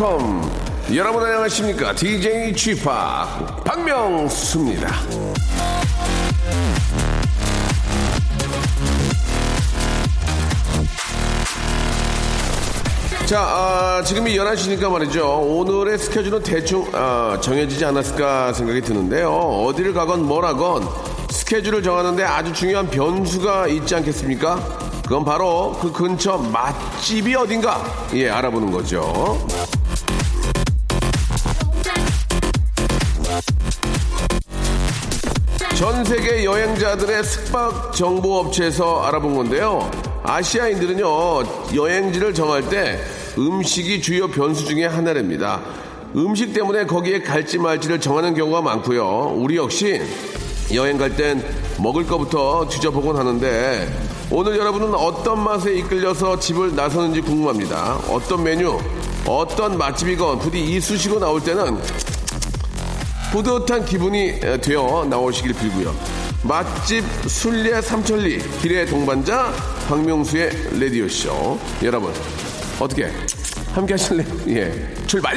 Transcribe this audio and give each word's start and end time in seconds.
컴. 0.00 0.50
여러분 0.94 1.22
안녕하십니까? 1.22 1.94
DJ 1.94 2.54
쥐파 2.56 3.60
박명수입니다. 3.66 4.88
자 13.26 13.40
아, 13.42 14.02
지금이 14.02 14.34
11시니까 14.38 14.90
말이죠. 14.90 15.38
오늘의 15.42 15.98
스케줄은 15.98 16.44
대충 16.44 16.88
아, 16.94 17.38
정해지지 17.42 17.84
않았을까 17.84 18.54
생각이 18.54 18.80
드는데요. 18.80 19.30
어디를 19.30 19.92
가건 19.92 20.24
뭘 20.24 20.46
하건 20.46 20.88
스케줄을 21.28 21.82
정하는데 21.82 22.24
아주 22.24 22.54
중요한 22.54 22.88
변수가 22.88 23.66
있지 23.66 23.96
않겠습니까? 23.96 24.56
그건 25.02 25.26
바로 25.26 25.76
그 25.78 25.92
근처 25.92 26.38
맛집이 26.38 27.34
어딘가? 27.34 27.84
예 28.14 28.30
알아보는 28.30 28.70
거죠 28.70 29.36
전 35.80 36.04
세계 36.04 36.44
여행자들의 36.44 37.24
숙박 37.24 37.94
정보 37.94 38.36
업체에서 38.36 39.00
알아본 39.00 39.34
건데요. 39.34 39.90
아시아인들은요, 40.22 41.06
여행지를 41.74 42.34
정할 42.34 42.68
때 42.68 43.00
음식이 43.38 44.02
주요 44.02 44.28
변수 44.28 44.66
중에 44.66 44.84
하나랍니다. 44.84 45.62
음식 46.14 46.52
때문에 46.52 46.84
거기에 46.84 47.22
갈지 47.22 47.56
말지를 47.56 47.98
정하는 47.98 48.34
경우가 48.34 48.60
많고요. 48.60 49.32
우리 49.36 49.56
역시 49.56 50.02
여행 50.74 50.98
갈 50.98 51.16
땐 51.16 51.42
먹을 51.78 52.06
거부터 52.06 52.68
뒤져보곤 52.68 53.16
하는데 53.16 53.88
오늘 54.30 54.58
여러분은 54.58 54.94
어떤 54.94 55.42
맛에 55.42 55.72
이끌려서 55.72 56.38
집을 56.38 56.76
나서는지 56.76 57.22
궁금합니다. 57.22 58.00
어떤 58.10 58.44
메뉴, 58.44 58.78
어떤 59.26 59.78
맛집이건 59.78 60.40
부디 60.40 60.62
이쑤시고 60.62 61.20
나올 61.20 61.42
때는 61.42 61.78
뿌듯한 63.32 63.84
기분이 63.84 64.40
되어 64.60 65.06
나오시길 65.08 65.54
빌고요. 65.54 65.94
맛집 66.42 67.04
순례 67.28 67.80
삼천리 67.80 68.38
길의 68.60 68.86
동반자 68.86 69.52
박명수의 69.88 70.50
라디오쇼 70.80 71.58
여러분 71.82 72.12
어떻게 72.80 73.10
함께 73.72 73.94
하실래요? 73.94 74.26
예 74.48 74.94
출발! 75.06 75.36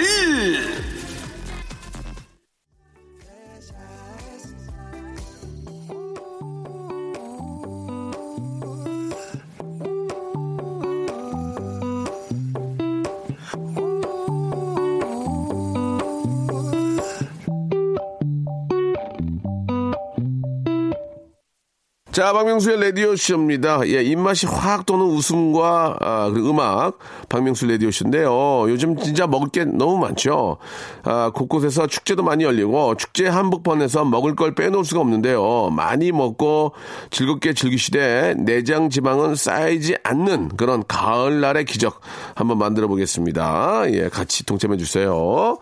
자, 22.14 22.32
박명수의 22.32 22.80
라디오쇼입니다. 22.80 23.88
예, 23.88 24.04
입맛이 24.04 24.46
확 24.46 24.86
도는 24.86 25.04
웃음과, 25.04 25.98
아, 26.00 26.30
그 26.32 26.48
음악, 26.48 27.00
박명수 27.28 27.66
라디오쇼인데요. 27.66 28.70
요즘 28.70 28.96
진짜 28.98 29.26
먹을 29.26 29.48
게 29.50 29.66
너무 29.66 29.98
많죠. 29.98 30.58
아, 31.06 31.32
곳곳에서 31.34 31.88
축제도 31.88 32.22
많이 32.22 32.44
열리고, 32.44 32.98
축제 32.98 33.28
한복판에서 33.28 34.06
먹을 34.06 34.36
걸 34.36 34.54
빼놓을 34.54 34.86
수가 34.86 35.02
없는데요. 35.02 35.72
많이 35.72 36.12
먹고 36.12 36.74
즐겁게 37.10 37.56
즐기시되, 37.56 38.36
내장 38.38 38.92
지방은 38.92 39.34
쌓이지 39.34 39.96
않는 40.04 40.50
그런 40.50 40.84
가을날의 40.88 41.66
기적 41.66 42.00
한번 42.36 42.60
만들어 42.60 42.88
보겠습니다. 42.90 43.86
예, 43.92 44.10
같이 44.10 44.46
동참해 44.46 44.78
주세요. 44.78 45.58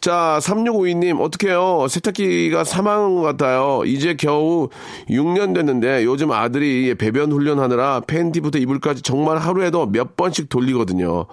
자, 0.00 0.40
3652님, 0.42 1.20
어떡해요. 1.20 1.86
세탁기가 1.88 2.64
사망한 2.64 3.14
것 3.14 3.22
같아요. 3.22 3.82
이제 3.84 4.14
겨우 4.14 4.68
6년 5.08 5.54
됐는데, 5.54 5.75
요즘 5.84 6.32
아들이 6.32 6.94
배변 6.94 7.32
훈련하느라 7.32 8.00
팬티부터 8.06 8.58
이불까지 8.58 9.02
정말 9.02 9.38
하루에도 9.38 9.86
몇 9.86 10.16
번씩 10.16 10.48
돌리거든요. 10.48 11.26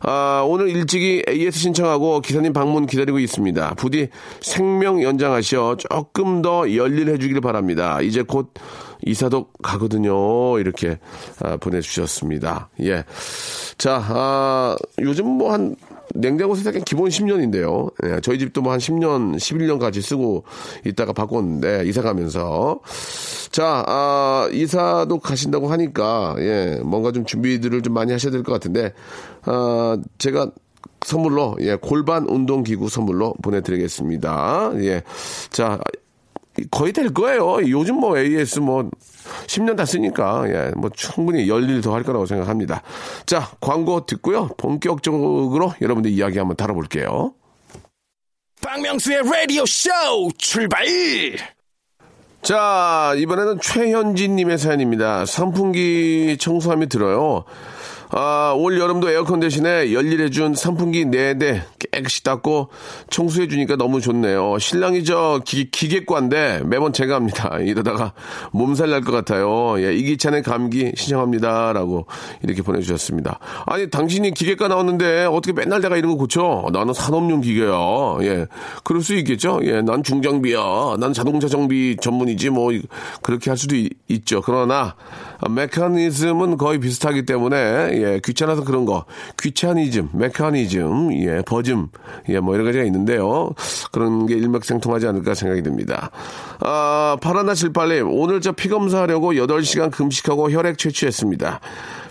아, 0.00 0.44
오늘 0.46 0.68
일찍이 0.68 1.24
AS 1.28 1.58
신청하고 1.58 2.20
기사님 2.20 2.52
방문 2.52 2.86
기다리고 2.86 3.18
있습니다. 3.18 3.74
부디 3.74 4.08
생명 4.40 5.02
연장하시어 5.02 5.76
조금 5.78 6.40
더 6.42 6.72
열일해 6.72 7.18
주길 7.18 7.40
바랍니다. 7.40 8.00
이제 8.00 8.22
곧 8.22 8.54
이사도 9.04 9.48
가거든요. 9.62 10.58
이렇게 10.58 10.98
아, 11.42 11.56
보내주셨습니다. 11.56 12.70
예. 12.82 13.04
자, 13.76 14.02
아, 14.08 14.76
요즘 15.00 15.26
뭐 15.26 15.52
한 15.52 15.76
냉장고 16.14 16.54
세탁기 16.54 16.80
기본 16.86 17.08
10년인데요. 17.08 17.92
예, 18.04 18.20
저희 18.20 18.38
집도 18.38 18.62
뭐 18.62 18.72
한 18.72 18.78
10년, 18.78 19.36
11년까지 19.36 20.00
쓰고 20.02 20.44
있다가 20.86 21.12
바꿨는데, 21.12 21.84
이사 21.86 22.02
가면서. 22.02 22.80
자, 23.50 23.84
아, 23.86 24.48
이사도 24.52 25.18
가신다고 25.20 25.68
하니까, 25.68 26.36
예, 26.38 26.80
뭔가 26.84 27.12
좀 27.12 27.24
준비들을 27.24 27.82
좀 27.82 27.94
많이 27.94 28.12
하셔야 28.12 28.30
될 28.30 28.42
것 28.42 28.52
같은데, 28.52 28.92
아, 29.42 29.96
제가 30.18 30.50
선물로, 31.04 31.56
예, 31.60 31.76
골반 31.76 32.26
운동 32.28 32.62
기구 32.62 32.88
선물로 32.88 33.34
보내드리겠습니다. 33.42 34.72
예. 34.80 35.02
자, 35.50 35.78
거의 36.70 36.92
될 36.92 37.12
거예요. 37.12 37.58
요즘 37.68 37.96
뭐 37.96 38.18
AS 38.18 38.60
뭐 38.60 38.88
10년 39.46 39.76
다 39.76 39.84
쓰니까 39.84 40.44
예, 40.48 40.72
뭐 40.76 40.90
충분히 40.94 41.48
열일 41.48 41.80
더 41.80 41.92
할 41.94 42.02
거라고 42.02 42.26
생각합니다. 42.26 42.82
자, 43.26 43.48
광고 43.60 44.06
듣고요. 44.06 44.48
본격적으로 44.56 45.74
여러분들 45.80 46.10
이야기 46.10 46.38
한번 46.38 46.56
다뤄볼게요. 46.56 47.32
박명수의 48.62 49.18
Radio 49.18 49.62
Show 49.62 50.30
출발. 50.38 50.84
자, 52.42 53.14
이번에는 53.16 53.58
최현진님의 53.60 54.58
사연입니다. 54.58 55.26
선풍기 55.26 56.36
청소함이 56.40 56.88
들어요. 56.88 57.44
아, 58.10 58.54
올 58.56 58.78
여름도 58.78 59.10
에어컨 59.10 59.40
대신에 59.40 59.92
열일해준 59.92 60.54
선풍기 60.54 61.04
4대 61.04 61.62
깨끗이 61.78 62.22
닦고 62.24 62.68
청소해주니까 63.10 63.76
너무 63.76 64.00
좋네요. 64.00 64.58
신랑이 64.58 65.04
저 65.04 65.40
기, 65.44 65.70
기계과인데 65.70 66.62
매번 66.64 66.92
제가 66.92 67.16
합니다. 67.16 67.58
이러다가 67.60 68.12
몸살 68.52 68.90
날 68.90 68.98
것 69.02 69.12
같아요. 69.12 69.80
예, 69.80 69.94
이기찬의 69.94 70.42
감기 70.42 70.92
신청합니다. 70.96 71.72
라고 71.72 72.06
이렇게 72.42 72.62
보내주셨습니다. 72.62 73.38
아니, 73.66 73.88
당신이 73.88 74.32
기계과 74.32 74.68
나왔는데 74.68 75.26
어떻게 75.26 75.52
맨날 75.52 75.80
내가 75.80 75.96
이런 75.96 76.12
거 76.12 76.16
고쳐? 76.18 76.66
나는 76.72 76.92
산업용 76.92 77.40
기계야. 77.42 78.18
예, 78.22 78.46
그럴 78.84 79.02
수 79.02 79.14
있겠죠? 79.16 79.60
예, 79.64 79.82
난 79.82 80.02
중장비야. 80.02 80.96
난 80.98 81.12
자동차 81.12 81.46
정비 81.48 81.96
전문이지 82.00 82.50
뭐 82.50 82.72
그렇게 83.22 83.50
할 83.50 83.56
수도 83.56 83.76
있, 83.76 83.90
있죠. 84.08 84.40
그러나 84.42 84.94
메커니즘은 85.48 86.56
거의 86.56 86.78
비슷하기 86.80 87.24
때문에 87.26 87.56
예, 87.92 88.20
귀찮아서 88.24 88.64
그런 88.64 88.84
거. 88.84 89.04
귀차니즘, 89.40 90.10
메커니즘, 90.12 91.12
예, 91.22 91.42
버즘, 91.46 91.88
예, 92.28 92.40
뭐 92.40 92.54
여러 92.54 92.64
가지가 92.64 92.84
있는데요. 92.84 93.50
그런 93.92 94.26
게 94.26 94.34
일맥상통하지 94.34 95.06
않을까 95.06 95.34
생각이 95.34 95.62
듭니다. 95.62 96.10
아, 96.60 97.16
파라나 97.20 97.52
78님, 97.52 98.08
오늘 98.12 98.40
저 98.40 98.52
피 98.52 98.68
검사하려고 98.68 99.34
8시간 99.34 99.90
금식하고 99.92 100.50
혈액 100.50 100.78
채취했습니다. 100.78 101.60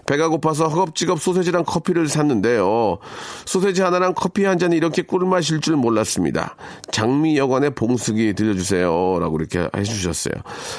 배가 0.07 0.29
고파서 0.29 0.67
허겁지겁 0.67 1.19
소세지랑 1.21 1.65
커피를 1.65 2.07
샀는데요. 2.07 2.97
소세지 3.45 3.83
하나랑 3.83 4.13
커피 4.15 4.45
한 4.45 4.57
잔이 4.57 4.75
이렇게 4.75 5.03
꿀 5.03 5.25
마실 5.27 5.61
줄 5.61 5.75
몰랐습니다. 5.75 6.55
장미 6.91 7.37
여관의 7.37 7.71
봉숙이 7.75 8.33
들려주세요. 8.33 9.19
라고 9.19 9.37
이렇게 9.37 9.69
해주셨어요. 9.77 10.33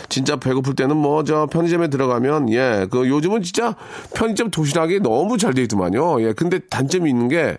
진짜 0.09 0.35
배고플 0.37 0.75
때는 0.75 0.97
뭐 0.97 1.23
저 1.29 1.47
편의점에 1.47 1.89
들어가면 1.89 2.51
예, 2.55 2.87
그 2.91 3.07
요즘은 3.07 3.43
진짜 3.43 3.77
편의점 4.15 4.51
도시락이 4.51 5.01
너무 5.01 5.37
잘 5.37 5.53
돼 5.53 5.63
있더만요. 5.63 6.23
예, 6.23 6.33
근데 6.33 6.59
단점이 6.59 7.11
있는 7.11 7.29
게 7.29 7.59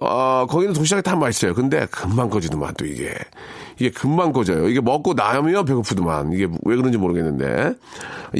어, 0.00 0.46
거기는 0.48 0.72
도시락이 0.74 1.02
다 1.02 1.16
맛있어요. 1.16 1.54
근데 1.54 1.86
금방 1.90 2.30
꺼지더만 2.30 2.74
또 2.78 2.84
이게. 2.86 3.14
이게 3.78 3.90
금방 3.90 4.32
꺼져요. 4.32 4.68
이게 4.68 4.80
먹고 4.80 5.14
나면 5.14 5.64
배고프더만. 5.64 6.32
이게 6.32 6.46
왜 6.64 6.76
그런지 6.76 6.98
모르겠는데. 6.98 7.74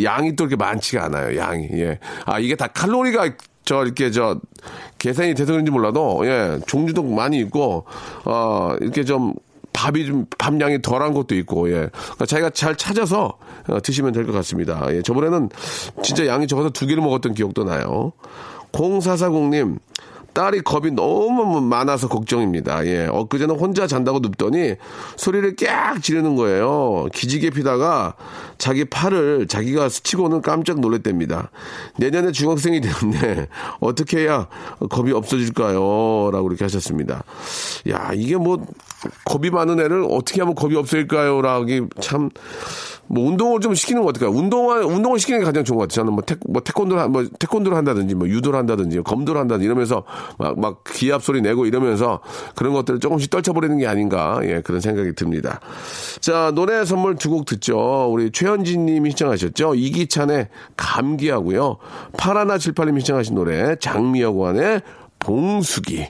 양이 0.03 0.37
또 0.37 0.45
이렇게 0.45 0.57
많지가 0.57 1.05
않아요. 1.07 1.37
양이. 1.39 1.69
예. 1.73 1.99
아, 2.27 2.39
이게 2.39 2.55
다 2.55 2.67
칼로리가 2.69 3.31
저 3.65 3.85
이렇게 3.85 4.11
저 4.11 4.41
계산이 4.99 5.35
돼서 5.35 5.53
그런지 5.53 5.71
몰라도 5.71 6.23
예, 6.27 6.59
종류도 6.67 7.03
많이 7.05 7.39
있고 7.41 7.85
어, 8.25 8.75
이렇게 8.81 9.05
좀 9.05 9.35
밥이 9.73 10.05
좀 10.05 10.27
밥량이 10.39 10.83
덜한 10.83 11.13
것도 11.15 11.35
있고 11.37 11.69
예. 11.71 11.89
그러니까 11.93 12.27
자기가 12.27 12.51
잘 12.51 12.75
찾아서 12.77 13.39
어, 13.69 13.81
드시면 13.81 14.13
될 14.13 14.27
것 14.27 14.33
같습니다. 14.33 14.85
예. 14.91 15.03
저번에는 15.03 15.49
진짜 16.03 16.27
양이 16.27 16.47
적어서 16.47 16.71
두 16.71 16.87
개를 16.87 17.03
먹었던 17.03 17.35
기억도 17.35 17.65
나요. 17.65 18.13
0440님 18.73 19.79
딸이 20.33 20.63
겁이 20.63 20.93
너무 20.93 21.61
많아서 21.61 22.09
걱정입니다. 22.09 22.87
예. 22.87 23.07
엊그제는 23.07 23.57
혼자 23.57 23.87
잔다고 23.87 24.21
눕더니 24.21 24.77
소리를 25.17 25.57
깍 25.57 26.03
지르는 26.03 26.37
거예요. 26.37 27.07
기지개 27.13 27.51
피다가 27.51 28.15
자기 28.59 28.85
팔을 28.85 29.47
자기가 29.47 29.89
스치고는 29.89 30.43
깜짝 30.43 30.81
놀랐답니다. 30.81 31.51
내년에 31.99 32.33
중학생이 32.33 32.81
되는데 32.81 33.49
어떻게 33.81 34.21
해야 34.21 34.49
겁이 34.91 35.13
없어질까요? 35.13 36.31
라고 36.33 36.49
이렇게 36.49 36.65
하셨습니다. 36.65 37.25
야, 37.91 38.11
이게 38.15 38.37
뭐 38.37 38.65
겁이 39.25 39.51
많은 39.51 39.81
애를 39.81 40.07
어떻게 40.11 40.41
하면 40.41 40.55
겁이 40.55 40.77
없을까요? 40.77 41.43
라기 41.43 41.83
참, 42.01 42.31
뭐 43.09 43.29
운동을 43.29 43.61
좀 43.61 43.75
시키는 43.75 44.03
거 44.03 44.09
어떨까요? 44.09 44.31
운동을, 44.31 44.85
운동을 44.85 45.19
시키는 45.19 45.41
게 45.41 45.45
가장 45.45 45.65
좋은 45.65 45.77
것 45.77 45.83
같아요. 45.83 45.97
저는 45.97 46.13
뭐, 46.13 46.23
태, 46.25 46.37
뭐 46.49 46.63
태권도를, 46.63 47.09
뭐 47.09 47.25
태권도를 47.39 47.77
한다든지, 47.77 48.15
뭐 48.15 48.29
유도를 48.29 48.59
한다든지, 48.59 49.01
검도를 49.01 49.41
한다든지 49.41 49.67
이러면서 49.67 50.05
막, 50.39 50.59
막 50.59 50.85
기합 50.85 51.23
소리 51.23 51.43
내고 51.43 51.67
이러면서 51.67 52.21
그런 52.55 52.73
것들을 52.73 53.01
조금씩 53.01 53.31
떨쳐버리는 53.31 53.77
게 53.79 53.87
아닌가, 53.87 54.41
예, 54.45 54.61
그런 54.63 54.81
생각이 54.81 55.15
듭니다. 55.15 55.61
자, 56.21 56.53
노래 56.55 56.85
선물 56.85 57.17
두 57.17 57.33
곡 57.33 57.47
듣죠. 57.47 58.09
우리 58.13 58.31
최현진 58.31 58.85
님이 58.87 59.11
신청하셨죠. 59.11 59.75
이기찬의 59.75 60.49
감기하고요. 60.77 61.79
파라나 62.19 62.57
78님이 62.59 63.01
신청하신 63.01 63.35
노래, 63.35 63.75
장미여관의 63.77 64.83
봉수기. 65.19 66.09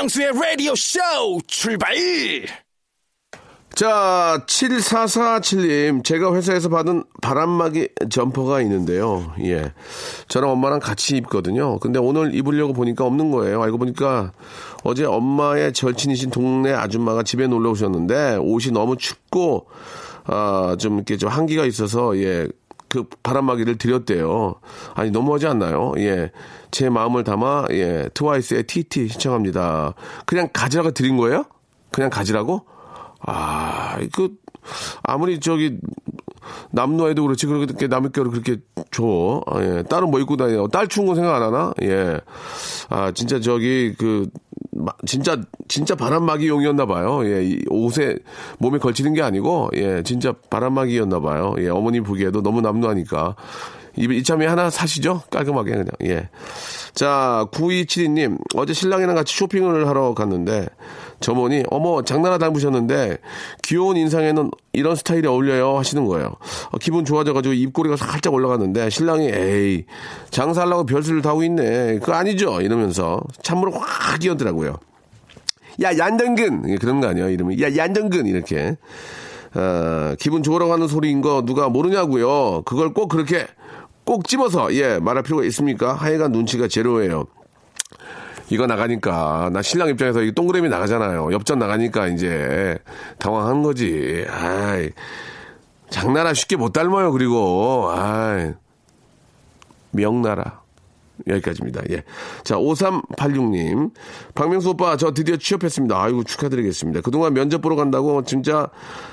박명수의 0.00 0.32
라디오 0.32 0.74
쇼 0.74 0.98
출발! 1.46 1.94
자, 3.74 4.42
7447님, 4.46 6.04
제가 6.04 6.34
회사에서 6.34 6.68
받은 6.68 7.04
바람막이 7.20 7.88
점퍼가 8.08 8.62
있는데요. 8.62 9.32
예. 9.40 9.72
저랑 10.28 10.50
엄마랑 10.50 10.80
같이 10.80 11.16
입거든요. 11.16 11.78
근데 11.78 11.98
오늘 11.98 12.34
입으려고 12.34 12.72
보니까 12.72 13.04
없는 13.04 13.30
거예요. 13.30 13.62
알고 13.62 13.78
보니까 13.78 14.32
어제 14.84 15.04
엄마의 15.04 15.72
절친이신 15.72 16.30
동네 16.30 16.72
아줌마가 16.72 17.22
집에 17.22 17.46
놀러 17.46 17.70
오셨는데 17.70 18.36
옷이 18.36 18.72
너무 18.72 18.96
춥고, 18.96 19.66
아, 20.24 20.76
좀 20.78 20.96
이렇게 20.96 21.16
좀 21.16 21.28
한기가 21.28 21.64
있어서, 21.66 22.16
예. 22.18 22.48
그 22.90 23.04
바람막이를 23.22 23.78
드렸대요. 23.78 24.56
아니, 24.94 25.10
너무하지 25.12 25.46
않나요? 25.46 25.94
예. 25.98 26.32
제 26.72 26.90
마음을 26.90 27.22
담아, 27.24 27.66
예. 27.70 28.10
트와이스의 28.12 28.64
TT 28.64 29.06
신청합니다. 29.08 29.94
그냥 30.26 30.48
가지라고 30.52 30.90
드린 30.90 31.16
거예요? 31.16 31.44
그냥 31.92 32.10
가지라고? 32.10 32.66
아, 33.20 33.96
그, 34.12 34.30
아무리 35.04 35.38
저기, 35.38 35.78
남노에도 36.72 37.22
그렇지, 37.22 37.46
그렇게 37.46 37.86
남의 37.86 38.10
껴를 38.10 38.32
그렇게 38.32 38.56
줘. 38.90 39.40
아, 39.46 39.62
예. 39.62 39.84
딸은 39.84 40.10
뭐 40.10 40.18
입고 40.18 40.36
다녀. 40.36 40.66
딸 40.66 40.88
추운 40.88 41.06
거 41.06 41.14
생각 41.14 41.36
안 41.36 41.42
하나? 41.42 41.72
예. 41.82 42.18
아, 42.88 43.12
진짜 43.12 43.38
저기, 43.38 43.94
그, 43.96 44.26
마- 44.32 44.49
진짜, 45.06 45.40
진짜 45.68 45.94
바람막이용이었나 45.94 46.86
봐요. 46.86 47.20
예. 47.24 47.44
이 47.44 47.60
옷에 47.68 48.16
몸에 48.58 48.78
걸치는 48.78 49.14
게 49.14 49.22
아니고, 49.22 49.70
예. 49.74 50.02
진짜 50.02 50.32
바람막이였나 50.50 51.20
봐요. 51.20 51.54
예. 51.58 51.68
어머니 51.68 52.00
보기에도 52.00 52.42
너무 52.42 52.60
남노하니까. 52.60 53.36
이- 53.96 54.04
이참에 54.18 54.46
하나 54.46 54.70
사시죠? 54.70 55.22
깔끔하게 55.30 55.70
그냥. 55.72 55.86
예. 56.04 56.28
자, 56.94 57.46
9272님. 57.52 58.38
어제 58.54 58.72
신랑이랑 58.72 59.14
같이 59.14 59.36
쇼핑을 59.36 59.88
하러 59.88 60.14
갔는데 60.14 60.68
점원이 61.20 61.64
어머 61.70 62.02
장난하 62.02 62.38
닮으셨는데 62.38 63.18
귀여운 63.62 63.96
인상에는 63.96 64.50
이런 64.72 64.96
스타일이 64.96 65.26
어울려요 65.28 65.78
하시는 65.78 66.04
거예요. 66.06 66.32
어, 66.72 66.78
기분 66.80 67.04
좋아져가지고 67.04 67.54
입꼬리가 67.54 67.96
살짝 67.96 68.34
올라갔는데 68.34 68.90
신랑이 68.90 69.28
에이 69.28 69.84
장사하려고 70.30 70.86
별수를 70.86 71.22
다 71.22 71.30
하고 71.30 71.42
있네. 71.44 71.98
그거 71.98 72.14
아니죠? 72.14 72.60
이러면서 72.60 73.20
찬물을 73.42 73.74
확 73.74 74.18
끼얹더라고요. 74.18 74.78
야 75.82 75.96
얀정근 75.96 76.68
예, 76.68 76.76
그런 76.76 77.00
거 77.00 77.08
아니에요 77.08 77.30
이름이 77.30 77.62
야 77.62 77.74
얀정근 77.74 78.26
이렇게 78.26 78.76
어, 79.54 80.14
기분 80.18 80.42
좋으라고 80.42 80.72
하는 80.72 80.88
소리인 80.88 81.20
거 81.20 81.42
누가 81.44 81.68
모르냐고요 81.68 82.62
그걸 82.62 82.92
꼭 82.92 83.08
그렇게 83.08 83.46
꼭 84.04 84.26
집어서 84.26 84.74
예 84.74 84.98
말할 84.98 85.22
필요가 85.22 85.44
있습니까 85.44 85.94
하여간 85.94 86.32
눈치가 86.32 86.68
제로예요 86.68 87.26
이거 88.50 88.66
나가니까. 88.66 89.50
나 89.52 89.62
신랑 89.62 89.88
입장에서 89.88 90.22
이 90.22 90.32
동그라미 90.32 90.68
나가잖아요. 90.68 91.32
엽전 91.32 91.58
나가니까 91.58 92.08
이제 92.08 92.76
당황한 93.18 93.62
거지. 93.62 94.26
아이 94.28 94.90
장나라 95.88 96.34
쉽게 96.34 96.56
못 96.56 96.72
닮아요 96.72 97.12
그리고. 97.12 97.90
아이 97.94 98.52
명나라 99.92 100.59
여기까지입니다. 101.26 101.82
예. 101.90 102.02
자, 102.44 102.56
5386님. 102.56 103.90
박명수 104.34 104.70
오빠, 104.70 104.96
저 104.96 105.12
드디어 105.12 105.36
취업했습니다. 105.36 106.00
아이고, 106.00 106.24
축하드리겠습니다. 106.24 107.00
그동안 107.02 107.34
면접 107.34 107.60
보러 107.60 107.76
간다고 107.76 108.22
진짜 108.24 108.68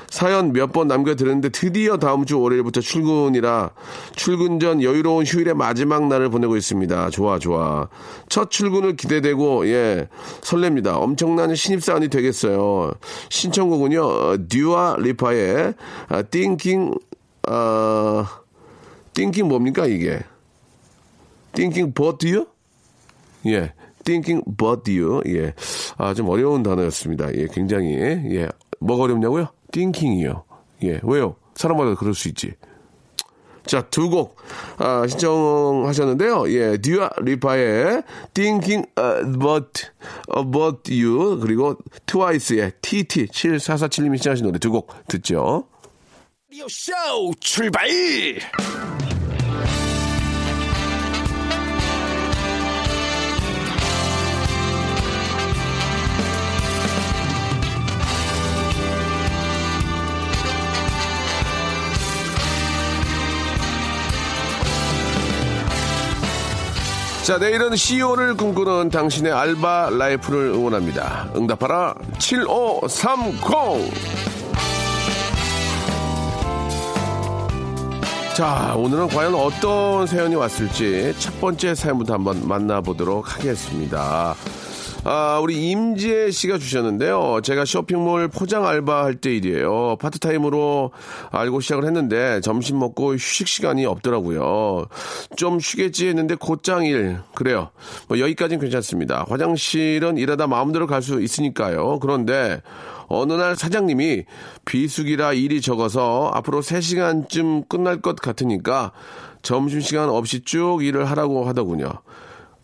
사연 0.10 0.54
몇 0.54 0.72
번 0.72 0.88
남겨드렸는데 0.88 1.50
드디어 1.50 1.98
다음 1.98 2.26
주 2.26 2.40
월요일부터 2.40 2.82
출근이라 2.82 3.72
출근 4.16 4.60
전 4.60 4.82
여유로운 4.84 5.26
휴일의 5.26 5.54
마지막 5.54 6.08
날을 6.08 6.30
보내고 6.30 6.56
있습니다. 6.56 7.10
좋아, 7.10 7.40
좋아. 7.40 7.90
첫 8.30 8.52
출근을 8.52 8.96
기대되고, 8.96 9.68
예, 9.68 10.08
설렙니다. 10.42 10.96
엄청난 11.02 11.56
신입사원이 11.56 12.10
되겠어요. 12.10 12.94
신청곡은요, 13.30 14.02
어, 14.06 14.38
듀아 14.50 14.96
리파의 15.00 15.74
아, 16.10 16.22
띵킹, 16.22 16.94
어, 17.50 18.26
띵킹 19.14 19.48
뭡니까, 19.48 19.86
이게? 19.88 20.20
Thinking 21.58 21.92
but 21.92 22.24
you? 22.24 22.46
예. 23.48 23.74
thinking 24.06 24.44
but 24.56 24.90
you. 24.90 25.22
예. 25.26 25.54
아, 25.98 26.14
좀 26.14 26.30
어려운 26.30 26.62
단어였습니다. 26.62 27.34
예, 27.34 27.48
굉장히. 27.52 27.96
예. 27.96 28.48
뭐가 28.80 29.06
어렵냐고요? 29.06 29.48
thinking이요. 29.72 30.44
예. 30.84 31.00
왜요? 31.04 31.36
사람마다 31.56 31.96
그럴 31.96 32.14
수 32.14 32.28
있지. 32.28 32.54
자, 33.66 33.82
두 33.90 34.10
곡, 34.10 34.38
아, 34.78 35.06
신청하셨는데요. 35.08 36.50
예, 36.54 36.78
듀아 36.78 37.10
리파의 37.22 38.04
Thinking 38.34 38.88
About, 38.98 39.88
About 40.38 40.90
You, 40.90 41.40
그리고 41.42 41.76
트와이스의 42.06 42.74
TT 42.82 43.26
7447님이 43.26 44.18
신청하신 44.18 44.46
노래 44.46 44.60
두 44.60 44.72
곡 44.72 44.94
듣죠. 45.10 45.66
라디오 46.50 46.66
쇼 46.70 46.94
출발! 47.42 47.90
자, 67.28 67.38
내일은 67.38 67.76
CEO를 67.76 68.36
꿈꾸는 68.38 68.90
당신의 68.90 69.34
알바 69.34 69.90
life를 69.90 70.46
응원합니다. 70.54 71.30
응답하라 71.36 71.94
7530. 72.20 73.92
자, 78.34 78.74
오늘은 78.78 79.10
과연 79.10 79.36
어떤 79.36 80.08
사연이 80.08 80.36
왔을지 80.36 81.14
첫 81.20 81.42
번째 81.42 81.76
사연부터 81.76 82.14
한번 82.14 82.48
만나보도록 82.48 83.36
하겠습니다. 83.36 84.34
아, 85.04 85.40
우리 85.42 85.70
임지혜 85.72 86.32
씨가 86.32 86.58
주셨는데요. 86.58 87.40
제가 87.42 87.64
쇼핑몰 87.66 88.28
포장 88.28 88.66
알바 88.66 89.04
할 89.06 89.16
때 89.18 89.34
일이에요. 89.36 89.96
파트타임으로 90.00 90.92
알고 91.32 91.62
시작을 91.62 91.86
했는데 91.86 92.42
점심 92.42 92.78
먹고 92.80 93.14
휴식 93.14 93.48
시간이 93.48 93.86
없더라고요. 93.86 94.86
좀 95.38 95.60
쉬겠지 95.60 96.08
했는데 96.08 96.36
곧장 96.36 96.86
일. 96.86 97.20
그래요. 97.36 97.70
뭐 98.10 98.20
여기까지는 98.20 98.62
괜찮습니다. 98.62 99.26
화장실은 99.30 100.18
일하다 100.18 100.48
마음대로 100.48 100.86
갈 100.88 101.02
수 101.02 101.22
있으니까요. 101.22 102.00
그런데 102.00 102.62
어느 103.08 103.32
날 103.34 103.56
사장님이 103.56 104.26
비수기라 104.66 105.34
일이 105.34 105.62
적어서 105.62 106.32
앞으로 106.34 106.62
3시간쯤 106.62 107.70
끝날 107.70 108.02
것 108.02 108.18
같으니까 108.18 108.92
점심시간 109.42 110.10
없이 110.10 110.42
쭉 110.42 110.80
일을 110.84 111.06
하라고 111.12 111.48
하더군요. 111.48 111.90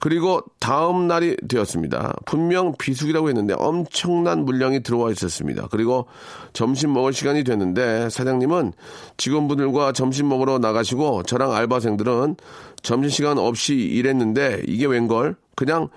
그리고 0.04 0.42
다음 0.60 1.08
날이 1.08 1.38
되었습니다. 1.48 2.14
분명 2.26 2.74
비수기라고 2.78 3.30
했는데 3.30 3.54
엄청난 3.58 4.44
물량이 4.44 4.84
들어와 4.84 5.10
있었습니다. 5.12 5.70
그리고 5.72 6.08
점심 6.52 6.92
먹을 6.92 7.14
시간이 7.14 7.46
됐는데 7.46 8.10
사장님은 8.10 8.74
직원분들과 9.16 9.94
점심 9.94 10.28
먹으러 10.28 10.60
나가시고 10.60 11.24
저랑 11.24 11.54
알바생들은 11.54 12.36
점심시간 12.82 13.38
없이 13.38 13.76
일했는데 13.76 14.64
이게 14.68 14.88
웬걸? 14.88 15.38
그냥 15.56 15.88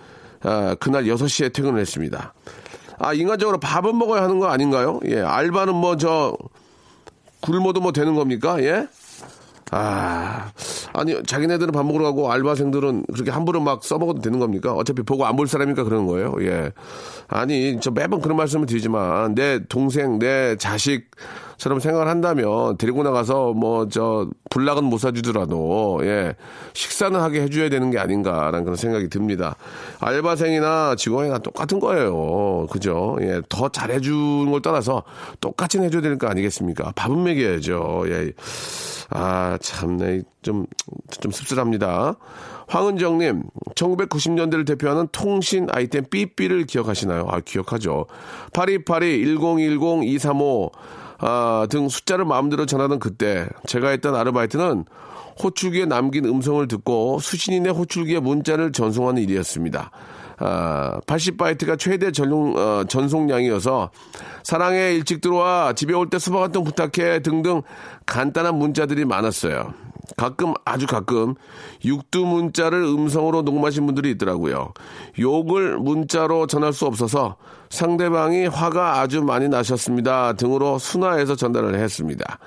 아, 0.44 0.76
그날 0.78 1.06
6시에 1.06 1.52
퇴근을 1.52 1.80
했습니다. 1.80 2.32
아, 3.00 3.12
인간적으로 3.12 3.58
밥은 3.58 3.98
먹어야 3.98 4.22
하는 4.22 4.38
거 4.38 4.46
아닌가요? 4.46 5.00
예, 5.06 5.20
알바는 5.20 5.74
뭐 5.74 5.96
저 5.96 6.36
굶어도 7.40 7.80
뭐 7.80 7.90
되는 7.90 8.14
겁니까? 8.14 8.62
예? 8.62 8.86
아, 9.72 10.52
아니, 10.92 11.20
자기네들은 11.24 11.72
밥 11.72 11.84
먹으러 11.84 12.04
가고 12.04 12.30
알바생들은 12.30 13.06
그렇게 13.12 13.32
함부로 13.32 13.60
막 13.60 13.82
써먹어도 13.82 14.20
되는 14.22 14.38
겁니까? 14.38 14.72
어차피 14.72 15.02
보고 15.02 15.26
안 15.26 15.36
볼 15.36 15.48
사람이니까 15.48 15.82
그러는 15.84 16.06
거예요. 16.06 16.34
예. 16.42 16.70
아니, 17.28 17.76
저 17.80 17.90
매번 17.90 18.20
그런 18.20 18.36
말씀을 18.36 18.66
드리지만, 18.66 19.34
내 19.34 19.58
동생, 19.68 20.18
내 20.20 20.54
자식처럼 20.56 21.80
생각을 21.80 22.06
한다면, 22.06 22.78
데리고 22.78 23.02
나가서 23.02 23.54
뭐, 23.54 23.88
저, 23.88 24.28
불락은 24.50 24.84
못 24.84 24.98
사주더라도, 24.98 25.98
예. 26.04 26.36
식사는 26.72 27.18
하게 27.20 27.42
해줘야 27.42 27.68
되는 27.68 27.90
게 27.90 27.98
아닌가라는 27.98 28.62
그런 28.62 28.76
생각이 28.76 29.08
듭니다. 29.08 29.56
알바생이나 29.98 30.94
직원이나 30.96 31.38
똑같은 31.38 31.80
거예요. 31.80 32.66
그죠? 32.70 33.16
예. 33.20 33.42
더 33.48 33.68
잘해주는 33.68 34.48
걸 34.50 34.62
떠나서 34.62 35.02
똑같이 35.40 35.78
해줘야 35.80 36.00
되는 36.02 36.18
거 36.18 36.28
아니겠습니까? 36.28 36.92
밥은 36.94 37.24
먹여야죠. 37.24 38.04
예. 38.08 38.32
아, 39.10 39.55
참 39.58 39.96
네. 39.96 40.22
좀, 40.42 40.66
좀 41.20 41.30
씁쓸합니다. 41.32 42.16
황은정님, 42.68 43.44
1990년대를 43.74 44.66
대표하는 44.66 45.08
통신 45.12 45.68
아이템 45.70 46.04
삐삐를 46.10 46.64
기억하시나요? 46.64 47.26
아, 47.28 47.40
기억하죠. 47.40 48.06
8282, 48.52 49.24
1010, 49.24 50.04
235, 50.04 50.70
아, 51.18 51.66
등 51.70 51.88
숫자를 51.88 52.24
마음대로 52.24 52.66
전하던 52.66 52.98
그때, 52.98 53.48
제가 53.66 53.90
했던 53.90 54.14
아르바이트는 54.14 54.84
호출기에 55.42 55.86
남긴 55.86 56.24
음성을 56.24 56.66
듣고 56.66 57.18
수신인의 57.20 57.72
호출기에 57.72 58.20
문자를 58.20 58.72
전송하는 58.72 59.22
일이었습니다. 59.22 59.90
아, 60.38 61.00
80바이트가 61.06 61.78
최대 61.78 62.12
전용, 62.12 62.54
어, 62.56 62.84
전송량이어서 62.84 63.90
사랑해 64.44 64.94
일찍 64.94 65.20
들어와 65.20 65.72
집에 65.72 65.94
올 65.94 66.08
때 66.10 66.18
수박 66.18 66.42
한 66.42 66.52
통 66.52 66.64
부탁해 66.64 67.20
등등 67.22 67.62
간단한 68.06 68.56
문자들이 68.56 69.04
많았어요. 69.04 69.72
가끔 70.16 70.54
아주 70.64 70.86
가끔 70.86 71.34
육두 71.84 72.24
문자를 72.24 72.82
음성으로 72.84 73.42
녹음하신 73.42 73.86
분들이 73.86 74.10
있더라고요. 74.12 74.72
욕을 75.18 75.78
문자로 75.78 76.46
전할 76.46 76.72
수 76.72 76.86
없어서 76.86 77.36
상대방이 77.70 78.46
화가 78.46 79.00
아주 79.00 79.22
많이 79.22 79.48
나셨습니다 79.48 80.34
등으로 80.34 80.78
순화해서 80.78 81.34
전달을 81.34 81.74
했습니다. 81.74 82.38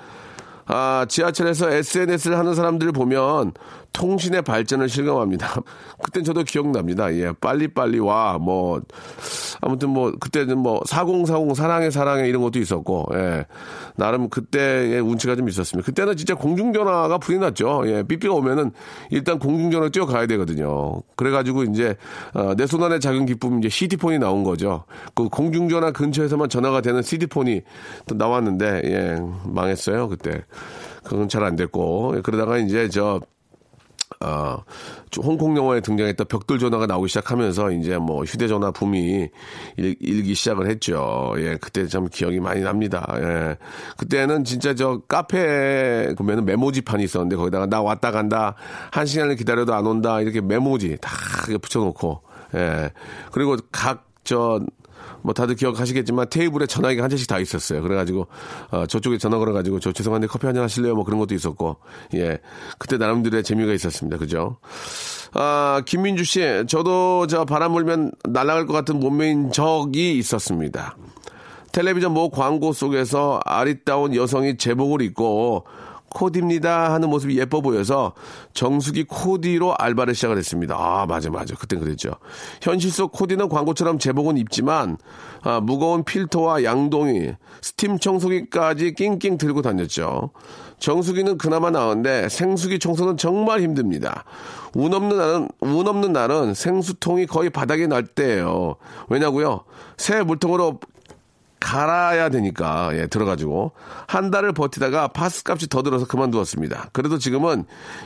아, 0.72 1.04
지하철에서 1.08 1.68
SNS를 1.68 2.38
하는 2.38 2.54
사람들을 2.54 2.92
보면 2.92 3.52
통신의 3.92 4.42
발전을 4.42 4.88
실감합니다. 4.88 5.48
그땐 6.00 6.22
저도 6.22 6.44
기억납니다. 6.44 7.12
예, 7.16 7.32
빨리빨리 7.40 7.98
와, 7.98 8.38
뭐, 8.40 8.80
아무튼 9.60 9.90
뭐, 9.90 10.12
그때는 10.12 10.58
뭐, 10.58 10.80
4040 10.86 11.56
사랑해 11.56 11.90
사랑해 11.90 12.28
이런 12.28 12.40
것도 12.42 12.60
있었고, 12.60 13.06
예, 13.14 13.46
나름 13.96 14.28
그때의 14.28 15.00
운치가 15.00 15.34
좀 15.34 15.48
있었습니다. 15.48 15.84
그때는 15.84 16.16
진짜 16.16 16.36
공중전화가 16.36 17.18
불이 17.18 17.38
났죠. 17.38 17.82
예, 17.86 18.04
삐삐가 18.04 18.32
오면은 18.32 18.70
일단 19.10 19.40
공중전화 19.40 19.88
뛰어가야 19.88 20.26
되거든요. 20.28 21.02
그래가지고 21.16 21.64
이제, 21.64 21.96
어, 22.32 22.54
내 22.54 22.66
손 22.70 22.84
안에 22.84 23.00
작은 23.00 23.26
기쁨 23.26 23.58
이제 23.58 23.68
CD폰이 23.68 24.20
나온 24.20 24.44
거죠. 24.44 24.84
그 25.16 25.28
공중전화 25.28 25.90
근처에서만 25.90 26.48
전화가 26.48 26.80
되는 26.80 27.02
CD폰이 27.02 27.62
또 28.06 28.14
나왔는데, 28.14 28.82
예, 28.84 29.18
망했어요, 29.46 30.08
그때. 30.08 30.44
그건 31.04 31.28
잘 31.28 31.42
안 31.42 31.56
됐고, 31.56 32.14
예, 32.16 32.20
그러다가 32.20 32.58
이제 32.58 32.88
저, 32.88 33.20
어, 34.22 34.62
홍콩 35.22 35.56
영화에 35.56 35.80
등장했던 35.80 36.26
벽돌 36.26 36.58
전화가 36.58 36.86
나오기 36.86 37.08
시작하면서 37.08 37.70
이제 37.72 37.96
뭐 37.96 38.24
휴대전화 38.24 38.70
붐이 38.72 39.28
일, 39.78 39.96
일기 40.00 40.34
시작을 40.34 40.68
했죠. 40.68 41.32
예, 41.38 41.56
그때 41.60 41.86
참 41.86 42.06
기억이 42.08 42.40
많이 42.40 42.60
납니다. 42.60 43.06
예. 43.16 43.56
그때는 43.96 44.44
진짜 44.44 44.74
저 44.74 45.00
카페에 45.08 46.14
보면은 46.16 46.44
메모지판이 46.44 47.04
있었는데 47.04 47.36
거기다가 47.36 47.66
나 47.66 47.80
왔다 47.80 48.10
간다. 48.10 48.56
한 48.90 49.06
시간을 49.06 49.36
기다려도 49.36 49.74
안 49.74 49.86
온다. 49.86 50.20
이렇게 50.20 50.40
메모지 50.40 50.98
다 51.00 51.10
붙여놓고. 51.62 52.20
예. 52.56 52.90
그리고 53.32 53.56
각 53.72 54.10
저 54.24 54.60
뭐 55.22 55.34
다들 55.34 55.54
기억하시겠지만 55.56 56.28
테이블에 56.30 56.66
전화기가 56.66 57.02
한 57.02 57.10
잔씩 57.10 57.28
다 57.28 57.38
있었어요. 57.38 57.82
그래가지고 57.82 58.26
어, 58.70 58.86
저쪽에 58.86 59.18
전화 59.18 59.38
걸어가지고 59.38 59.80
저 59.80 59.92
죄송한데 59.92 60.26
커피 60.26 60.46
한 60.46 60.54
잔 60.54 60.64
하실래요? 60.64 60.94
뭐 60.94 61.04
그런 61.04 61.18
것도 61.20 61.34
있었고 61.34 61.76
예 62.14 62.38
그때 62.78 62.96
나름대로의 62.98 63.42
재미가 63.44 63.72
있었습니다. 63.72 64.16
그죠? 64.18 64.58
아 65.32 65.82
김민주 65.86 66.24
씨 66.24 66.40
저도 66.66 67.26
저 67.28 67.44
바람 67.44 67.72
불면 67.72 68.10
날아갈 68.28 68.66
것 68.66 68.72
같은 68.72 68.98
몸매인 69.00 69.52
적이 69.52 70.18
있었습니다. 70.18 70.96
텔레비전 71.72 72.12
모 72.12 72.30
광고 72.30 72.72
속에서 72.72 73.40
아리따운 73.44 74.16
여성이 74.16 74.56
제복을 74.56 75.02
입고 75.02 75.64
코디입니다 76.10 76.92
하는 76.92 77.08
모습이 77.08 77.38
예뻐 77.38 77.60
보여서 77.60 78.12
정수기 78.52 79.04
코디로 79.04 79.74
알바를 79.76 80.14
시작을 80.14 80.36
했습니다. 80.36 80.76
아, 80.78 81.06
맞아, 81.06 81.30
맞아. 81.30 81.54
그땐 81.54 81.80
그랬죠. 81.80 82.12
현실 82.60 82.90
속 82.90 83.12
코디는 83.12 83.48
광고처럼 83.48 83.98
제복은 83.98 84.36
입지만, 84.36 84.98
아, 85.42 85.60
무거운 85.60 86.04
필터와 86.04 86.64
양동이, 86.64 87.32
스팀 87.62 87.98
청소기까지 87.98 88.94
낑낑 88.94 89.38
들고 89.38 89.62
다녔죠. 89.62 90.30
정수기는 90.80 91.38
그나마 91.38 91.70
나은데 91.70 92.28
생수기 92.28 92.78
청소는 92.78 93.16
정말 93.16 93.60
힘듭니다. 93.60 94.24
운 94.74 94.94
없는 94.94 95.16
날은, 95.16 95.48
운 95.60 95.86
없는 95.86 96.12
날은 96.12 96.54
생수통이 96.54 97.26
거의 97.26 97.50
바닥에 97.50 97.86
날 97.86 98.04
때예요. 98.04 98.76
왜냐고요? 99.08 99.64
새 99.96 100.22
물통으로 100.22 100.80
갈아야 101.60 102.30
되니까 102.30 102.90
예, 102.94 103.06
들어가지고 103.06 103.72
한 104.08 104.30
달을 104.30 104.52
버티다가 104.52 105.08
파스 105.08 105.42
값이 105.46 105.68
더 105.68 105.82
들어서 105.82 106.06
그만두었습니다. 106.06 106.90
그래도 106.92 107.18
지금은 107.18 107.64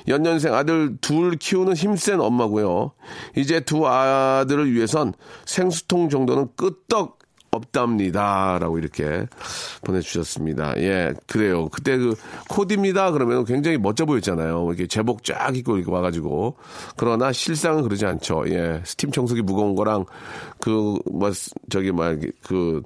연년생 0.08 0.52
아들 0.52 0.96
둘 1.00 1.37
키우는 1.37 1.75
힘센 1.75 2.20
엄마고요. 2.20 2.92
이제 3.37 3.61
두 3.61 3.87
아들을 3.87 4.73
위해선 4.73 5.14
생수통 5.46 6.08
정도는 6.08 6.49
끄떡 6.56 7.24
없답니다라고 7.54 8.78
이렇게 8.78 9.26
보내주셨습니다. 9.84 10.75
예, 10.78 11.12
그래요. 11.26 11.68
그때 11.68 11.96
그 11.96 12.14
코디입니다. 12.49 13.12
그러면 13.12 13.44
굉장히 13.44 13.78
멋져 13.78 14.04
보였잖아요. 14.04 14.66
이렇게 14.68 14.87
제복 14.87 15.25
쫙 15.25 15.56
입고 15.56 15.76
이렇게 15.76 15.90
와가지고 15.90 16.56
그러나 16.96 17.32
실상은 17.32 17.82
그러지 17.82 18.04
않죠. 18.06 18.44
예, 18.49 18.80
스팀 18.84 19.11
청소기 19.11 19.42
무거운 19.42 19.75
거랑 19.75 20.04
그 20.61 20.94
뭐 21.11 21.30
저기 21.70 21.92
막그 21.92 22.82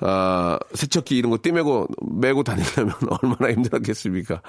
아, 0.00 0.58
세척기 0.74 1.16
이런 1.16 1.30
거 1.30 1.38
띠매고 1.42 1.88
메고 2.20 2.42
다니려면 2.42 2.94
얼마나 3.22 3.52
힘들었겠습니까? 3.52 4.40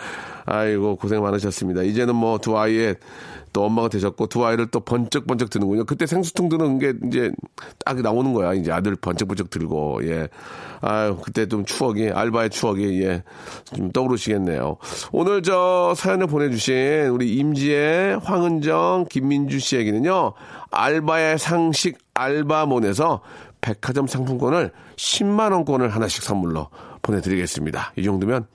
아이고 0.46 0.96
고생 0.96 1.22
많으셨습니다. 1.24 1.84
이제는 1.84 2.15
뭐 2.15 2.38
두 2.39 2.58
아이의 2.58 2.96
또 3.53 3.65
엄마가 3.65 3.89
되셨고 3.89 4.27
두 4.27 4.46
아이를 4.46 4.68
또 4.68 4.79
번쩍번쩍 4.79 5.50
드는군요. 5.50 5.86
그때 5.86 6.06
생수통 6.06 6.50
드는 6.50 6.79
게 6.79 6.94
이제 7.08 7.32
딱 7.86 8.01
나오는 8.01 8.34
거야. 8.34 8.53
이제 8.53 8.72
아들 8.72 8.96
번쩍번쩍 8.96 9.50
들고 9.50 10.01
예. 10.03 10.27
아유 10.82 11.18
그때 11.22 11.48
좀 11.48 11.65
추억이 11.65 12.10
알바의 12.10 12.50
추억이 12.50 13.03
예. 13.03 13.24
좀 13.75 13.91
떠오르시겠네요. 13.91 14.77
오늘 15.12 15.44
저 15.44 15.94
사연을 15.96 16.27
보내주신 16.27 17.08
우리 17.08 17.36
임지혜, 17.36 18.18
황은정, 18.24 19.06
김민주 19.10 19.60
씨에게는요 19.60 20.34
알바의 20.72 21.39
상식 21.39 21.98
알바몬에서 22.13 23.22
백화점 23.62 24.08
상품권을 24.08 24.72
10만 24.96 25.51
원권을 25.51 25.89
하나씩 25.89 26.24
선물로 26.24 26.70
보내드리겠습니다. 27.01 27.94
이 27.98 28.03
정도면 28.03 28.48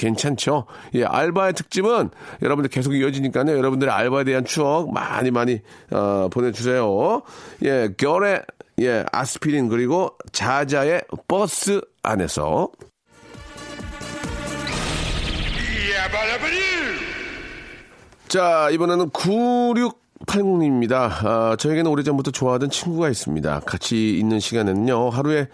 괜찮죠? 0.00 0.64
예, 0.94 1.04
알바의 1.04 1.52
특집은 1.52 2.08
여러분들 2.40 2.70
계속 2.70 2.94
이어지니까요. 2.94 3.56
여러분들의 3.56 3.92
알바에 3.92 4.24
대한 4.24 4.46
추억 4.46 4.92
많이 4.92 5.30
많이, 5.30 5.60
어, 5.90 6.28
보내주세요. 6.32 7.20
예, 7.64 7.90
결의, 7.98 8.40
예, 8.80 9.04
아스피린 9.12 9.68
그리고 9.68 10.16
자자의 10.32 11.02
버스 11.28 11.82
안에서. 12.02 12.70
자, 18.28 18.70
이번에는 18.70 19.10
9680입니다. 19.10 21.26
아, 21.26 21.56
저에게는 21.58 21.90
오래전부터 21.90 22.30
좋아하던 22.30 22.70
친구가 22.70 23.10
있습니다. 23.10 23.60
같이 23.66 24.18
있는 24.18 24.40
시간에는요, 24.40 25.10
하루에 25.10 25.48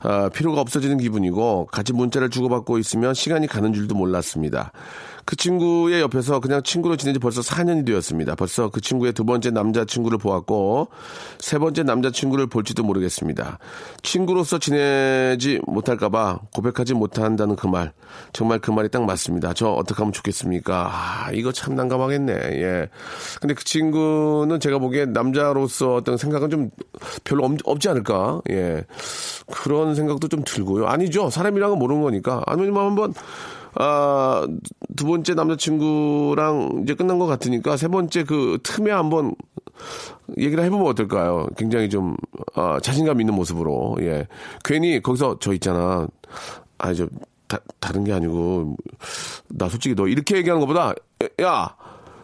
아, 0.00 0.28
필요가 0.28 0.60
없어지는 0.60 0.98
기분이고, 0.98 1.66
같이 1.66 1.92
문자를 1.92 2.30
주고받고 2.30 2.78
있으면 2.78 3.14
시간이 3.14 3.46
가는 3.46 3.72
줄도 3.72 3.94
몰랐습니다. 3.94 4.72
그 5.28 5.36
친구의 5.36 6.00
옆에서 6.00 6.40
그냥 6.40 6.62
친구로 6.62 6.96
지낸 6.96 7.12
지 7.12 7.20
벌써 7.20 7.42
4년이 7.42 7.84
되었습니다. 7.84 8.34
벌써 8.34 8.70
그 8.70 8.80
친구의 8.80 9.12
두 9.12 9.26
번째 9.26 9.50
남자친구를 9.50 10.16
보았고, 10.16 10.88
세 11.38 11.58
번째 11.58 11.82
남자친구를 11.82 12.46
볼지도 12.46 12.82
모르겠습니다. 12.82 13.58
친구로서 14.02 14.58
지내지 14.58 15.60
못할까봐 15.66 16.38
고백하지 16.54 16.94
못한다는 16.94 17.56
그 17.56 17.66
말. 17.66 17.92
정말 18.32 18.58
그 18.58 18.70
말이 18.70 18.88
딱 18.88 19.04
맞습니다. 19.04 19.52
저 19.52 19.68
어떻게 19.68 19.98
하면 19.98 20.14
좋겠습니까? 20.14 20.90
아, 20.90 21.30
이거 21.34 21.52
참 21.52 21.74
난감하겠네. 21.74 22.32
예. 22.32 22.88
근데 23.38 23.52
그 23.52 23.62
친구는 23.64 24.60
제가 24.60 24.78
보기엔 24.78 25.12
남자로서 25.12 25.96
어떤 25.96 26.16
생각은 26.16 26.48
좀 26.48 26.70
별로 27.24 27.44
없, 27.44 27.52
없지 27.64 27.90
않을까? 27.90 28.40
예. 28.48 28.86
그런 29.52 29.94
생각도 29.94 30.28
좀 30.28 30.42
들고요. 30.42 30.86
아니죠. 30.86 31.28
사람이랑은 31.28 31.78
모르는 31.78 32.00
거니까. 32.00 32.42
아니면 32.46 32.72
뭐 32.72 32.86
한번, 32.86 33.12
아, 33.80 34.44
두 34.96 35.06
번째 35.06 35.34
남자친구랑 35.34 36.80
이제 36.82 36.94
끝난 36.94 37.20
것 37.20 37.26
같으니까 37.26 37.76
세 37.76 37.86
번째 37.86 38.24
그 38.24 38.58
틈에 38.64 38.90
한번 38.90 39.36
얘기를 40.36 40.64
해보면 40.64 40.84
어떨까요? 40.88 41.46
굉장히 41.56 41.88
좀, 41.88 42.16
아, 42.54 42.80
자신감 42.80 43.20
있는 43.20 43.34
모습으로, 43.34 43.96
예. 44.00 44.26
괜히 44.64 45.00
거기서 45.00 45.38
저 45.38 45.52
있잖아. 45.52 46.08
아, 46.78 46.92
저, 46.92 47.06
다, 47.46 47.60
다른 47.78 48.02
게 48.02 48.12
아니고, 48.12 48.76
나 49.48 49.68
솔직히 49.68 49.94
너 49.94 50.08
이렇게 50.08 50.36
얘기하는 50.38 50.60
것보다, 50.60 50.92
야, 51.40 51.76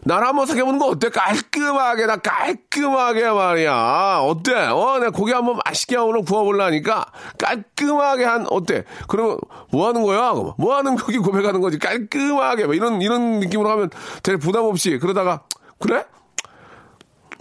나랑 0.05 0.29
한번 0.29 0.47
사귀어보는 0.47 0.79
거 0.79 0.87
어때? 0.87 1.09
깔끔하게, 1.09 2.07
나 2.07 2.17
깔끔하게 2.17 3.31
말이야. 3.31 4.19
어때? 4.23 4.55
어, 4.55 4.99
내가 4.99 5.11
고기 5.11 5.33
한번 5.33 5.59
맛있게 5.65 5.97
오늘 5.97 6.23
구워볼라니까 6.23 7.07
깔끔하게 7.39 8.25
한, 8.25 8.47
어때? 8.51 8.85
그러면 9.09 9.39
뭐 9.71 9.89
하는 9.89 10.03
거야? 10.03 10.33
뭐 10.33 10.77
하는 10.77 10.97
거기 10.97 11.19
고백하는 11.19 11.61
거지? 11.61 11.79
깔끔하게. 11.79 12.67
막 12.67 12.77
이런, 12.77 13.01
이런 13.01 13.41
느낌으로 13.41 13.71
하면 13.71 13.91
되게 14.23 14.37
부담 14.37 14.65
없이. 14.65 14.99
그러다가, 14.99 15.43
그래? 15.79 16.05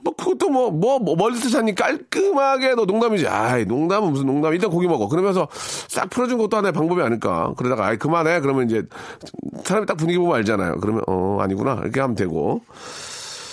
뭐 0.03 0.13
그것도 0.15 0.49
뭐, 0.49 0.69
뭐, 0.69 0.99
뭐 0.99 1.15
멀리서 1.15 1.49
샀니 1.49 1.75
깔끔하게 1.75 2.75
너 2.75 2.85
농담이지. 2.85 3.27
아이, 3.27 3.65
농담은 3.65 4.11
무슨 4.11 4.25
농담. 4.27 4.53
일단 4.53 4.69
고기 4.69 4.87
먹어. 4.87 5.07
그러면서 5.07 5.47
싹 5.87 6.09
풀어준 6.09 6.37
것도 6.37 6.57
하나의 6.57 6.73
방법이 6.73 7.01
아닐까. 7.01 7.53
그러다가, 7.57 7.87
아이, 7.87 7.97
그만해. 7.97 8.41
그러면 8.41 8.69
이제 8.69 8.83
사람이 9.63 9.85
딱 9.85 9.95
분위기 9.97 10.19
보면 10.19 10.35
알잖아요. 10.37 10.77
그러면, 10.81 11.03
어, 11.07 11.37
아니구나. 11.41 11.79
이렇게 11.83 12.01
하면 12.01 12.15
되고. 12.15 12.61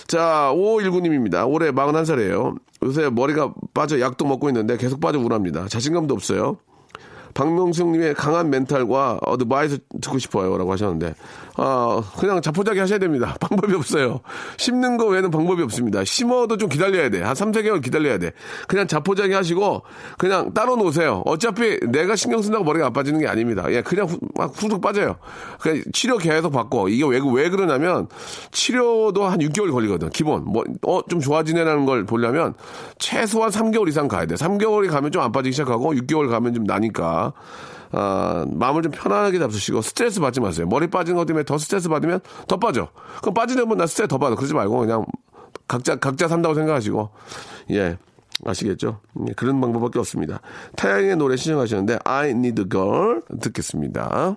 자, 0.09 0.51
5519님입니다. 0.55 1.49
올해 1.49 1.71
41살이에요. 1.71 2.57
요새 2.83 3.09
머리가 3.11 3.55
빠져 3.73 4.01
약도 4.01 4.25
먹고 4.25 4.49
있는데 4.49 4.77
계속 4.77 5.01
빠져 5.01 5.21
우울합니다. 5.21 5.69
자신감도 5.69 6.15
없어요. 6.15 6.57
박명숙님의 7.35 8.15
강한 8.15 8.51
멘탈과 8.51 9.21
어드바이스 9.23 9.79
듣고 10.01 10.19
싶어요. 10.19 10.57
라고 10.59 10.73
하셨는데, 10.73 11.15
아, 11.57 12.03
그냥 12.19 12.41
자포자기 12.41 12.79
하셔야 12.81 12.99
됩니다. 12.99 13.37
방법이 13.41 13.75
없어요. 13.75 14.21
심는 14.57 14.97
거 14.97 15.07
외에는 15.07 15.31
방법이 15.31 15.63
없습니다. 15.63 16.05
심어도 16.05 16.57
좀 16.57 16.69
기다려야 16.69 17.11
돼. 17.11 17.23
한 17.23 17.35
3, 17.35 17.53
4개월 17.53 17.83
기다려야 17.83 18.19
돼. 18.19 18.33
그냥 18.67 18.87
자포자기 18.87 19.33
하시고, 19.35 19.83
그냥 20.19 20.53
따로 20.55 20.77
놓으세요. 20.77 21.23
어차피 21.27 21.79
내가 21.89 22.17
신경 22.17 22.43
쓴다고 22.43 22.65
머리가 22.65 22.87
안 22.87 22.93
빠지는 22.93 23.21
게 23.21 23.29
아닙니다. 23.29 23.65
예, 23.71 23.83
그냥 23.83 24.07
후, 24.07 24.19
막 24.35 24.53
후둑 24.55 24.81
빠져요. 24.81 25.17
그냥 25.61 25.83
치료 25.93 26.17
계속 26.17 26.51
받고, 26.51 26.89
이게 26.89 27.05
왜, 27.07 27.21
왜 27.35 27.51
그러냐면, 27.51 28.09
치료도 28.53 29.25
한 29.25 29.39
6개월 29.41 29.71
걸리거든. 29.73 30.11
기본. 30.11 30.45
뭐, 30.45 30.65
어, 30.87 31.01
좀 31.09 31.21
좋아지네라는 31.21 31.85
걸 31.87 32.07
보려면, 32.07 32.55
최소한 32.99 33.51
3개월 33.51 33.89
이상 33.89 34.09
가야 34.09 34.27
돼. 34.27 34.35
3개월이 34.35 34.91
가면 34.91 35.13
좀 35.13 35.21
안 35.21 35.33
빠지기 35.33 35.53
시작하고, 35.53 35.93
6개월 35.93 36.31
가면 36.31 36.55
좀 36.55 36.65
나니까. 36.65 37.20
아, 37.93 38.47
마음을 38.49 38.83
좀 38.83 38.93
편안하게 38.93 39.39
잡수시고 39.39 39.83
스트레스 39.83 40.21
받지 40.21 40.41
마세요. 40.41 40.67
머리 40.67 40.89
빠지는 40.89 41.17
것 41.17 41.27
때문에 41.27 41.45
더 41.45 41.59
스트레스 41.59 41.89
받으면 41.89 42.21
더 42.47 42.59
빠져. 42.59 42.89
그럼 43.21 43.35
빠지려면 43.35 43.79
나 43.79 43.87
스트레스 43.87 44.09
더 44.09 44.19
받아. 44.19 44.37
그러지 44.37 44.55
말고 44.55 44.79
그냥 44.79 45.05
각자 45.67 45.97
각자 45.97 46.29
산다고 46.29 46.55
생각하시고 46.55 47.11
예. 47.73 47.99
아시겠죠? 48.45 49.01
예, 49.29 49.33
그런 49.35 49.61
방법밖에 49.61 49.99
없습니다. 49.99 50.41
타양의 50.77 51.17
노래 51.17 51.37
신청하셨는데 51.37 51.99
I 52.05 52.31
Need 52.31 52.63
a 52.63 52.69
Girl 52.69 53.23
듣겠습니다. 53.41 54.37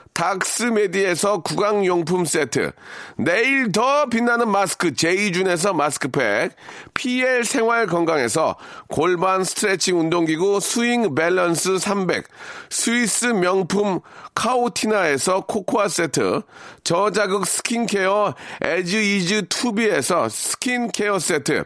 닥스메디에서 0.13 1.41
구강용품 1.41 2.25
세트 2.25 2.71
내일 3.17 3.71
더 3.71 4.05
빛나는 4.07 4.49
마스크 4.49 4.93
제이준에서 4.93 5.73
마스크팩 5.73 6.55
PL 6.93 7.43
생활 7.43 7.87
건강에서 7.87 8.55
골반 8.87 9.43
스트레칭 9.43 9.99
운동기구 9.99 10.59
스윙 10.59 11.15
밸런스 11.15 11.79
300 11.79 12.25
스위스 12.69 13.25
명품 13.27 14.01
카오티나에서 14.35 15.41
코코아 15.41 15.87
세트 15.87 16.41
저자극 16.83 17.47
스킨케어 17.47 18.35
에즈 18.61 18.97
이즈 18.97 19.47
투비에서 19.47 20.29
스킨케어 20.29 21.19
세트 21.19 21.65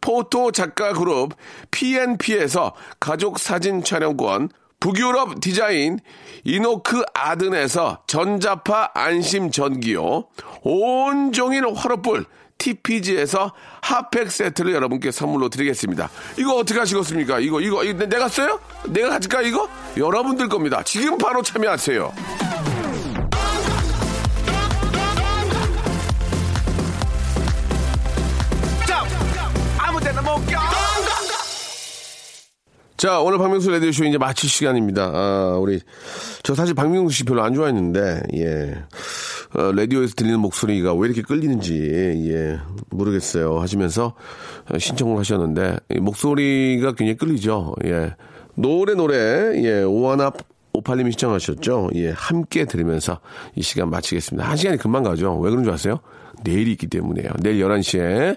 포토 0.00 0.52
작가 0.52 0.92
그룹 0.92 1.34
PNP에서 1.70 2.74
가족 2.98 3.38
사진 3.38 3.82
촬영권 3.82 4.50
북유럽 4.80 5.40
디자인 5.40 5.98
이노크 6.44 7.02
아든에서 7.14 8.02
전자파 8.06 8.92
안심 8.94 9.50
전기요 9.50 10.24
온종일 10.62 11.64
화로불 11.74 12.24
TPG에서 12.60 13.52
핫팩 13.80 14.30
세트를 14.30 14.74
여러분께 14.74 15.10
선물로 15.10 15.48
드리겠습니다. 15.48 16.10
이거 16.38 16.56
어떻게 16.56 16.78
하시겠습니까? 16.78 17.40
이거, 17.40 17.60
이거, 17.60 17.82
이거 17.82 18.06
내가 18.06 18.28
써요? 18.28 18.60
내가 18.86 19.08
가질까, 19.08 19.42
이거? 19.42 19.66
여러분들 19.96 20.48
겁니다. 20.48 20.82
지금 20.84 21.16
바로 21.16 21.42
참여하세요. 21.42 22.12
먹겨! 30.30 30.56
자, 32.96 33.20
오늘 33.20 33.38
박명수 33.38 33.70
레디오쇼 33.70 34.04
이제 34.04 34.18
마칠 34.18 34.50
시간입니다. 34.50 35.10
아, 35.14 35.58
우리, 35.58 35.80
저 36.42 36.54
사실 36.54 36.74
박명수 36.74 37.16
씨 37.16 37.24
별로 37.24 37.42
안 37.42 37.54
좋아했는데, 37.54 38.22
예. 38.34 38.74
어, 39.54 39.72
라디오에서 39.72 40.14
들리는 40.14 40.38
목소리가 40.38 40.92
왜 40.94 41.06
이렇게 41.08 41.22
끌리는지, 41.22 41.74
예, 42.30 42.60
모르겠어요. 42.90 43.58
하시면서 43.58 44.14
어, 44.70 44.78
신청을 44.78 45.18
하셨는데, 45.18 45.78
목소리가 45.98 46.92
굉장히 46.92 47.16
끌리죠. 47.16 47.74
예. 47.86 48.14
노래, 48.54 48.94
노래, 48.94 49.16
예, 49.64 49.82
오하나 49.82 50.30
오팔님이 50.74 51.12
신청하셨죠. 51.12 51.90
예, 51.94 52.10
함께 52.10 52.66
들으면서 52.66 53.20
이 53.56 53.62
시간 53.62 53.88
마치겠습니다. 53.88 54.46
한 54.46 54.56
시간이 54.56 54.76
금방 54.76 55.02
가죠. 55.04 55.38
왜 55.38 55.50
그런 55.50 55.64
줄 55.64 55.72
아세요? 55.72 56.00
내일이 56.44 56.72
있기 56.72 56.86
때문에요. 56.86 57.30
내일 57.40 57.64
11시에 57.64 58.36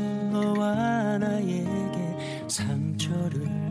children 3.11 3.70